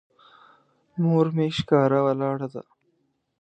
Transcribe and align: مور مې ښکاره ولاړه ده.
مور 1.01 1.25
مې 1.35 1.47
ښکاره 1.57 1.99
ولاړه 2.05 2.47
ده. 2.53 2.63